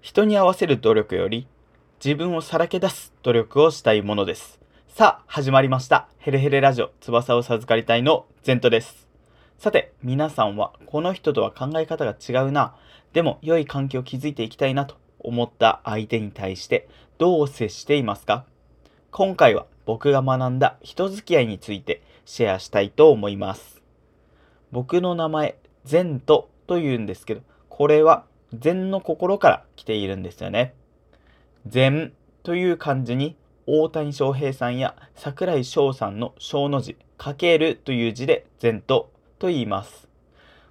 [0.00, 1.46] 人に合わせる努力より
[2.02, 4.58] 自分をさらけ出す努力をしたいものです。
[4.88, 6.08] さあ、始まりました。
[6.18, 9.08] ヘレヘレラジオ翼を授かりたいのゼントです。
[9.58, 12.74] さて、皆さんはこの人とは考え方が違うな、
[13.12, 16.88] でも良い関係を築いていきたいなと思った相手に対して
[17.18, 18.46] どう接していますか？
[19.10, 23.82] 今回は僕が学んだ人付き合いについてシェアしたいと思います。
[24.72, 28.24] 僕の名前、ゼントと言うんですけど、これは
[28.54, 30.74] 禅の心から来ているんですよね。
[31.66, 33.36] 禅という漢字に
[33.66, 40.08] 大谷翔平さんや桜井翔さんの小の字、かけるという字で禅とと言います。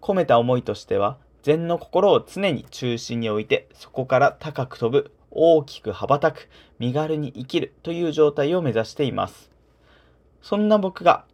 [0.00, 6.48] 込めた思いとしては、禅の心を常に中心に置いて、そこから高く飛ぶ、大きく羽ばたく、
[6.78, 9.50] 身軽に生きるという状態を目指しています。
[10.42, 11.24] そんな僕が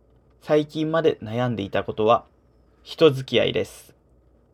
[0.43, 2.27] 最近まで悩んでいたことは、
[2.83, 3.96] 人付き合いです。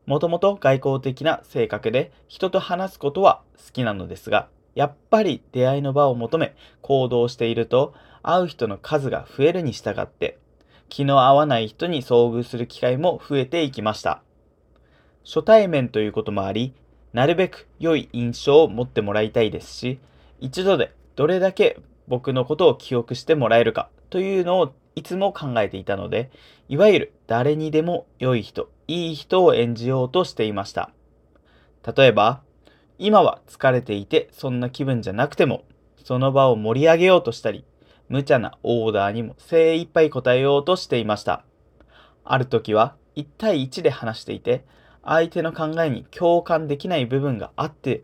[0.07, 10.39] もともと外交的な性格で人と話すことは好きなのですが、やっぱり出会いの場を求め行動していると会う人の数が増えるに従って
[10.89, 14.23] 気の合わない人に遭遇する機会も増えていきました。
[15.25, 16.75] 初対面ということもあり、
[17.13, 20.01] なるべく良い印象を持ってもらいたいですし、
[20.41, 21.79] 一度でどれだけ
[22.09, 26.31] 僕のことを記憶してもらえるかというのをいつも考えていたので、
[26.69, 30.91] いわゆる誰にでも良い人、いい人を演じようとしていました。
[31.97, 32.43] 例えば、
[32.99, 35.65] 今は疲れていてそんな気分じゃなくても、
[36.05, 37.65] その場を盛り上げようとしたり、
[38.11, 41.43] 無茶なオーダーにも精一杯答えようとしていました。
[42.23, 44.63] ある時は1対1で話していて、
[45.03, 48.03] 相手の考えに共感できない部分があって、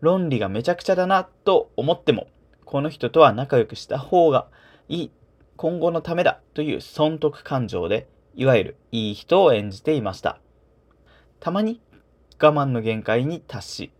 [0.00, 2.26] 論理がめちゃくちゃだなと思っても、
[2.66, 4.46] この人とは仲良くした方が
[4.90, 5.10] いい
[5.56, 8.06] 今後のためだという損得感情で、
[8.38, 10.38] いわゆるいい人を演じていました。
[11.40, 11.80] たまに
[12.40, 13.92] 我慢の限界に達し、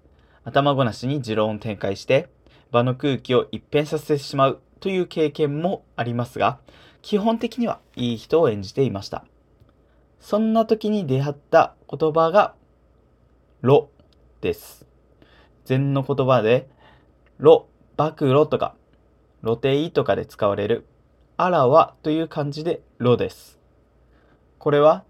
[0.44, 2.28] 頭ごなしに持論を展開して、
[2.70, 6.60] 場の空気を一変させてしまうという経験もありますが、
[7.02, 9.24] 基本的にはいい人を演じていました。
[10.20, 12.54] そんな時に出会った言葉が、
[13.60, 13.90] ロ
[14.40, 14.86] です。
[15.64, 16.68] 禅の言葉で、
[17.38, 18.76] ロ、暴露とか、
[19.42, 20.86] 露呈とかで使われる
[21.36, 23.57] あらわという漢字でろです。
[24.58, 25.04] これは、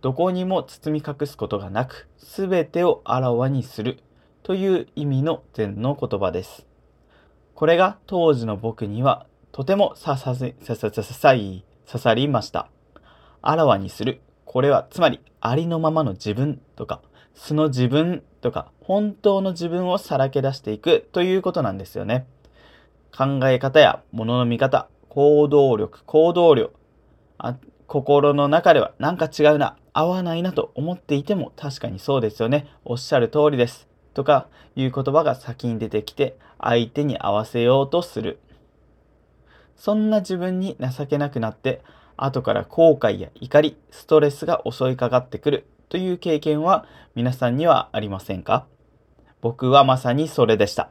[0.00, 3.98] どこにも包み隠すことがなく、すべてをあらわにする
[4.42, 6.66] という意味の禅の言葉です。
[7.54, 12.68] これが当時の僕にはとてもさささささささい刺さりました。
[13.40, 14.20] あらわにする。
[14.44, 17.00] これはつまりありのままの自分とか、
[17.34, 22.26] 素の自分とか、本当の自分をさらけ出していくということなんですよね。
[23.16, 26.70] 考え方や物の見方、行動力、行動量。
[27.86, 32.68] 心の中ではなんか違うな、合わないなと思っていても確かにそうですよね。
[32.84, 33.88] おっしゃる通りです。
[34.12, 38.40] とかいう言葉が先に出てきて相手に合わせようとする。
[39.76, 41.82] そんな自分に情けなくなって
[42.16, 48.66] 後から後悔や怒り、ストレスが襲いかかってくるという経験は皆さんにはありませんか？
[49.42, 50.90] 僕はまさにそれでした。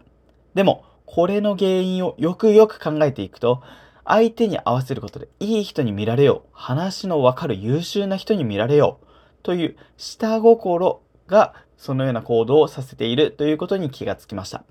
[0.53, 3.61] でも、これの原因をよくよく考えていくと、
[4.05, 6.49] 相手に合わせることでいい人に見られよう。
[6.53, 9.05] 話のわかる優秀な人に見られよう。
[9.43, 14.63] という下心がそのような行動をさせているということに気がつきました。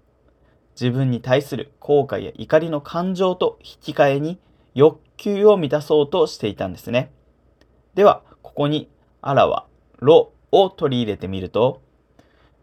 [0.80, 4.38] 自分に対する後悔や怒りの感情と引き換えに
[4.74, 7.12] 欲求を満たそうとしていたんですね。
[7.94, 8.88] では、ここに
[9.20, 9.66] あらは、
[9.98, 11.80] ろを取り入れてみると、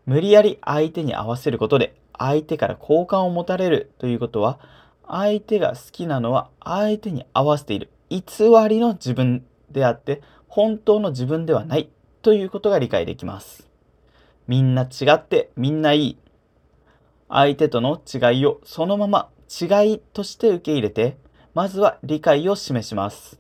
[0.06, 4.60] 無理やり相手に合わせることで相手から好感を持たれるということは
[5.08, 8.20] 相手が好きなのは相手に合わせている偽
[8.70, 11.90] りの自分であって本当の自分ではない
[12.22, 13.68] ということが理解できます。
[14.48, 16.18] みんな違ってみんないい。
[17.30, 21.18] 相手との違いをそのまま違いとして受け入れて、
[21.54, 23.40] まずは理解を示します。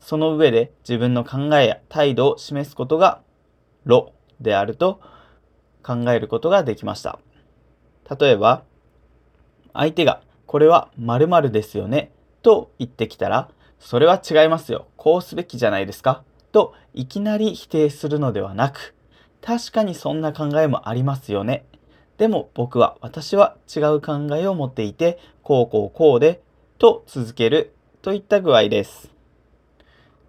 [0.00, 3.22] その上で自分の考えや態度を示すことが、
[3.84, 5.00] ロであると
[5.84, 7.20] 考えることができました。
[8.18, 8.64] 例えば、
[9.72, 12.10] 相手がこれは〇〇ですよね
[12.42, 14.88] と言ってきたら、それは違いますよ。
[14.96, 18.96] こうすべきじゃないですかといきなり否定するのではなく、
[19.42, 21.66] 確かにそんな考えもありますよね。
[22.18, 26.42] でも僕は、私は違う考えを持っていて、こうこうこうで、
[26.78, 29.12] と続けるといった具合です。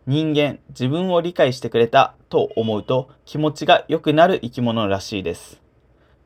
[0.06, 5.60] 人間、自分を理解してくれたと思うと気持ちが良くなる生き物らしいです。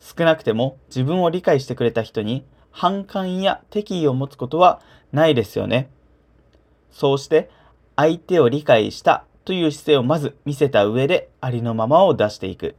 [0.01, 4.81] 少なくても自分を理解してくれた人に反感や敵意を持つことは
[5.13, 5.89] ないですよね。
[6.91, 7.49] そうして
[7.95, 12.75] 相手を理解したという姿勢をまず見せた上でありのままを出していく。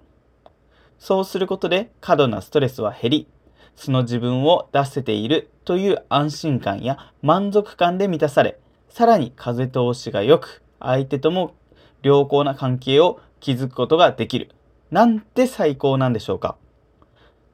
[0.98, 3.26] そうすることで過度なストレスは減り、
[3.74, 8.58] 素の自分を出せているという安心感や満足感で満たされ、
[8.90, 11.54] さらに風通しが良く、相手とも
[12.02, 14.50] 良好な関係を築くことができる。
[14.90, 16.56] なんて最高なんでしょうか。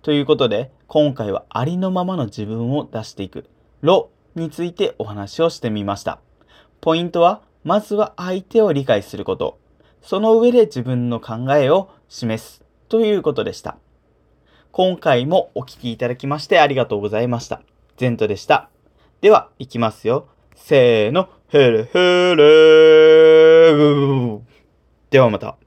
[0.03, 3.49] ということで、今回はありのままの自分を出していく、
[3.83, 6.19] ロについてお話をしてみました。
[6.81, 9.59] ポイントは、まずは相手を理解すること。
[10.03, 13.77] その上で自分の考えを示すということでした。
[14.73, 17.63] 今回もお聴きいただきましてありがとうございました。
[17.97, 18.71] ゼントでした。
[19.21, 20.27] では、いきますよ。
[20.57, 22.43] せーの、ヘレヘレ
[25.11, 25.62] ではまた。